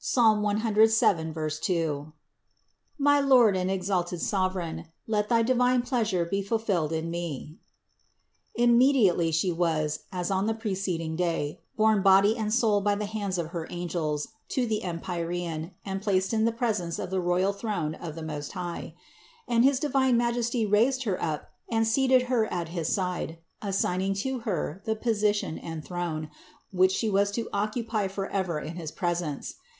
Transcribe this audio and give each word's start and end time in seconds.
107, 0.15 1.35
2), 1.61 2.13
my 2.97 3.19
Lord 3.19 3.55
and 3.55 3.69
exalted 3.69 4.19
Sovereign: 4.19 4.87
let 5.05 5.29
thy 5.29 5.43
divine 5.43 5.83
pleasure 5.83 6.25
be 6.25 6.41
fulfilled 6.41 6.91
in 6.91 7.11
me." 7.11 7.59
Immediately 8.55 9.29
She 9.31 9.51
was, 9.51 9.99
as 10.11 10.31
on 10.31 10.47
the 10.47 10.55
preceding 10.55 11.15
day, 11.15 11.59
borne 11.77 12.01
body 12.01 12.35
and 12.35 12.51
soul 12.51 12.81
by 12.81 12.95
the 12.95 13.05
hands 13.05 13.37
of 13.37 13.49
her 13.49 13.67
angels 13.69 14.29
to 14.49 14.65
the 14.65 14.81
empyrean 14.83 15.75
and 15.85 16.01
placed 16.01 16.33
in 16.33 16.45
the 16.45 16.51
presence 16.51 16.97
of 16.97 17.11
the 17.11 17.21
royal 17.21 17.53
throne 17.53 17.93
of 17.93 18.15
the 18.15 18.23
Most 18.23 18.53
High; 18.53 18.95
and 19.47 19.63
his 19.63 19.79
divine 19.79 20.17
Majesty 20.17 20.65
raised 20.65 21.03
Her 21.03 21.21
up 21.23 21.51
and 21.69 21.85
seated 21.87 22.23
Her 22.23 22.51
at 22.51 22.69
his 22.69 22.91
side, 22.91 23.37
assigning 23.61 24.15
to 24.15 24.39
Her 24.39 24.81
the 24.85 24.95
position 24.95 25.59
and 25.59 25.85
throne, 25.85 26.31
which 26.71 26.91
She 26.91 27.07
was 27.11 27.29
to 27.33 27.47
occupy 27.53 28.07
forever 28.07 28.59
in 28.59 28.77
his 28.77 28.91
presence. 28.91 29.57